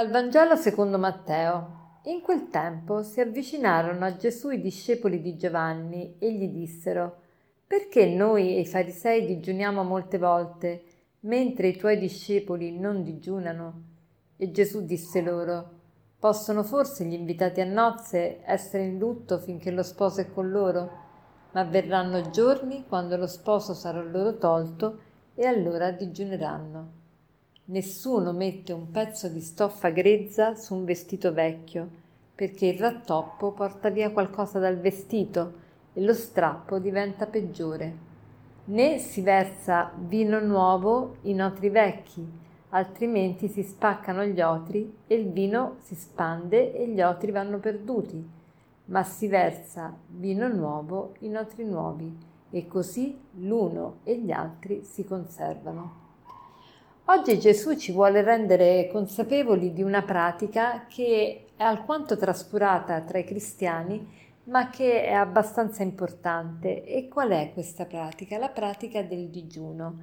[0.00, 1.98] Dal Vangelo secondo Matteo.
[2.04, 7.18] In quel tempo si avvicinarono a Gesù i discepoli di Giovanni e gli dissero
[7.66, 10.82] Perché noi e i farisei digiuniamo molte volte,
[11.20, 13.82] mentre i tuoi discepoli non digiunano?
[14.38, 15.68] E Gesù disse loro
[16.18, 20.90] Possono forse gli invitati a nozze essere in lutto finché lo sposo è con loro?
[21.52, 24.98] Ma verranno giorni quando lo sposo sarà loro tolto
[25.34, 26.99] e allora digiuneranno.
[27.70, 31.88] Nessuno mette un pezzo di stoffa grezza su un vestito vecchio,
[32.34, 35.52] perché il rattoppo porta via qualcosa dal vestito
[35.92, 37.96] e lo strappo diventa peggiore.
[38.64, 42.28] Né si versa vino nuovo in otri vecchi,
[42.70, 48.28] altrimenti si spaccano gli otri e il vino si spande e gli otri vanno perduti.
[48.86, 52.18] Ma si versa vino nuovo in otri nuovi,
[52.50, 55.99] e così l'uno e gli altri si conservano.
[57.06, 63.24] Oggi Gesù ci vuole rendere consapevoli di una pratica che è alquanto trascurata tra i
[63.24, 64.06] cristiani,
[64.44, 66.84] ma che è abbastanza importante.
[66.84, 68.38] E qual è questa pratica?
[68.38, 70.02] La pratica del digiuno.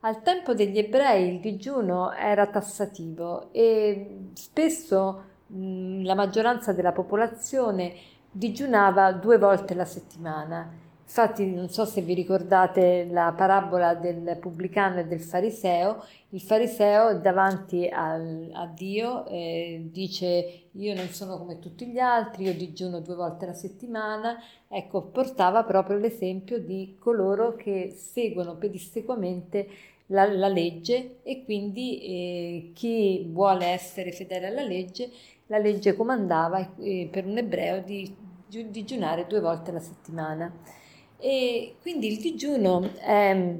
[0.00, 7.94] Al tempo degli ebrei il digiuno era tassativo e spesso mh, la maggioranza della popolazione
[8.30, 10.70] digiunava due volte la settimana
[11.14, 17.18] Infatti non so se vi ricordate la parabola del pubblicano e del fariseo, il fariseo
[17.18, 23.00] davanti al, a Dio eh, dice io non sono come tutti gli altri, io digiuno
[23.00, 29.68] due volte alla settimana, ecco portava proprio l'esempio di coloro che seguono pedissequamente
[30.06, 35.10] la, la legge e quindi eh, chi vuole essere fedele alla legge,
[35.48, 38.16] la legge comandava eh, per un ebreo di
[38.48, 40.80] digiunare due volte alla settimana.
[41.24, 43.56] E quindi il digiuno eh,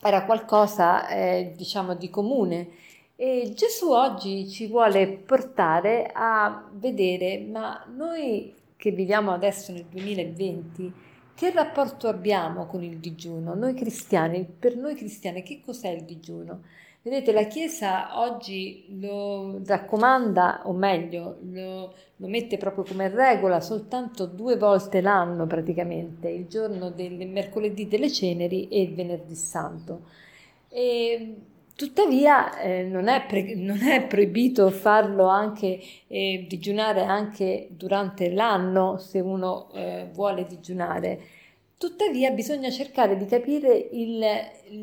[0.00, 2.68] era qualcosa, eh, diciamo, di comune.
[3.16, 10.92] E Gesù oggi ci vuole portare a vedere, ma noi che viviamo adesso nel 2020,
[11.34, 13.54] che rapporto abbiamo con il digiuno?
[13.54, 16.62] Noi cristiani, per noi cristiani, che cos'è il digiuno?
[17.04, 24.24] Vedete, la Chiesa oggi lo raccomanda, o meglio, lo, lo, mette proprio come regola soltanto
[24.24, 30.06] due volte l'anno praticamente, il giorno del mercoledì delle ceneri e il venerdì santo.
[30.70, 31.34] E,
[31.76, 38.96] tuttavia eh, non, è pre- non, è proibito farlo anche, eh, digiunare anche durante l'anno
[38.96, 41.20] se uno eh, vuole digiunare.
[41.76, 44.24] Tuttavia bisogna cercare di capire il,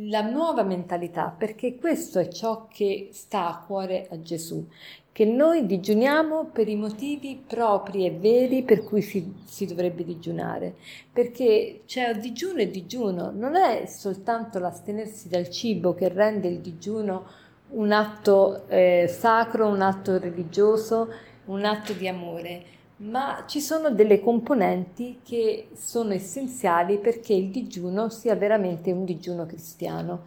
[0.10, 4.68] la nuova mentalità, perché questo è ciò che sta a cuore a Gesù,
[5.12, 10.76] che noi digiuniamo per i motivi propri e veri per cui si, si dovrebbe digiunare,
[11.12, 17.26] perché c'è digiuno e digiuno, non è soltanto l'astenersi dal cibo che rende il digiuno
[17.72, 21.08] un atto eh, sacro, un atto religioso,
[21.46, 28.10] un atto di amore ma ci sono delle componenti che sono essenziali perché il digiuno
[28.10, 30.26] sia veramente un digiuno cristiano.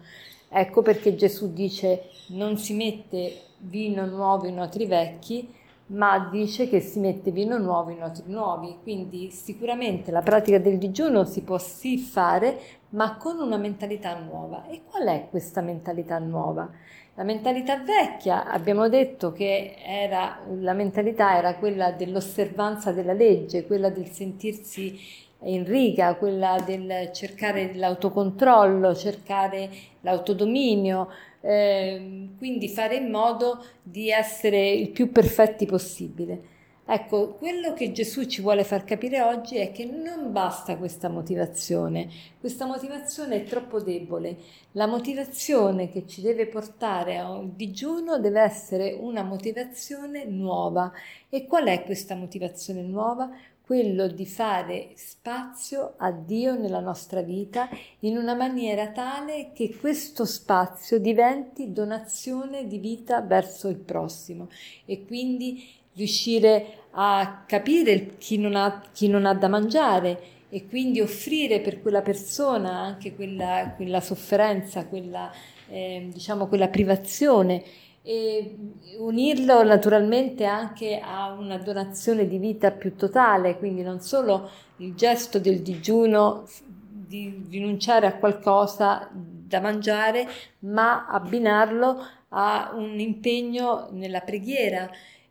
[0.49, 5.53] Ecco perché Gesù dice non si mette vino nuovo in otri vecchi,
[5.87, 8.77] ma dice che si mette vino nuovo in otri nuovi.
[8.81, 12.59] Quindi sicuramente la pratica del digiuno si può sì fare,
[12.89, 14.65] ma con una mentalità nuova.
[14.67, 16.69] E qual è questa mentalità nuova?
[17.17, 23.89] La mentalità vecchia, abbiamo detto che era, la mentalità era quella dell'osservanza della legge, quella
[23.89, 24.99] del sentirsi
[25.45, 29.69] in riga, quella del cercare l'autocontrollo, cercare
[30.01, 31.09] l'autodominio,
[31.41, 36.53] eh, quindi fare in modo di essere il più perfetti possibile.
[36.87, 42.07] Ecco, quello che Gesù ci vuole far capire oggi è che non basta questa motivazione,
[42.39, 44.37] questa motivazione è troppo debole.
[44.73, 50.91] La motivazione che ci deve portare a un digiuno deve essere una motivazione nuova.
[51.27, 53.31] E qual è questa motivazione nuova?
[53.65, 57.67] Quello di fare spazio a Dio nella nostra vita
[58.01, 64.49] in una maniera tale che questo spazio diventi donazione di vita verso il prossimo
[64.85, 71.01] e quindi riuscire a capire chi non ha, chi non ha da mangiare e quindi
[71.01, 75.31] offrire per quella persona anche quella, quella sofferenza, quella,
[75.69, 77.63] eh, diciamo, quella privazione
[78.07, 78.55] e
[78.99, 84.47] unirlo naturalmente anche a una donazione di vita più totale, quindi non solo
[84.77, 86.47] il gesto del digiuno
[86.77, 90.27] di rinunciare a qualcosa da mangiare,
[90.59, 91.99] ma abbinarlo
[92.29, 94.87] a un impegno nella preghiera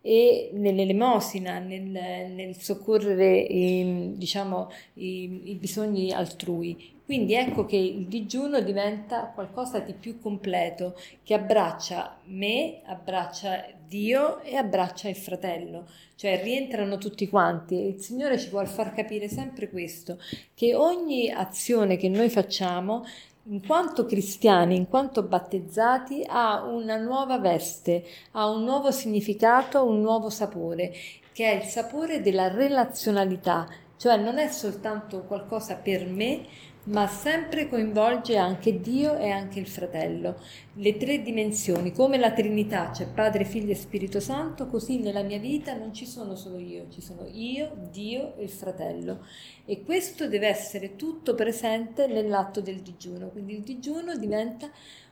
[0.06, 6.92] e nell'elemosina, nel, nel soccorrere i, diciamo, i, i, bisogni altrui.
[7.06, 14.40] Quindi ecco che il digiuno diventa qualcosa di più completo, che abbraccia me, abbraccia Dio
[14.40, 15.86] e abbraccia il fratello,
[16.16, 17.76] cioè rientrano tutti quanti.
[17.76, 20.18] Il Signore ci vuole far capire sempre questo,
[20.52, 23.04] che ogni azione che noi facciamo
[23.44, 30.00] in quanto cristiani, in quanto battezzati, ha una nuova veste, ha un nuovo significato, un
[30.00, 30.92] nuovo sapore,
[31.32, 36.44] che è il sapore della relazionalità, cioè non è soltanto qualcosa per me,
[36.84, 40.36] ma sempre coinvolge anche Dio e anche il fratello.
[40.74, 45.38] Le tre dimensioni, come la Trinità, cioè Padre, Figlio e Spirito Santo, così nella mia
[45.38, 49.24] vita non ci sono solo io, ci sono io, Dio e il fratello.
[49.64, 53.28] E questo deve essere tutto presente nell'atto del digiuno.
[53.28, 54.70] Quindi il digiuno diventa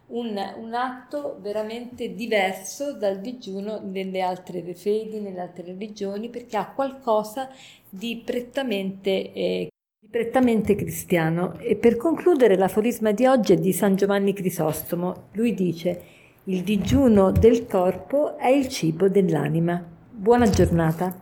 [0.09, 6.71] un, un, atto veramente diverso dal digiuno nelle altre fedi, nelle altre religioni, perché ha
[6.71, 7.49] qualcosa
[7.89, 9.69] di prettamente eh,
[10.11, 11.59] prettamente cristiano.
[11.59, 15.29] E per concludere l'aforisma di oggi è di San Giovanni Crisostomo.
[15.33, 16.03] Lui dice:
[16.45, 19.83] Il digiuno del corpo è il cibo dell'anima.
[20.11, 21.22] Buona giornata.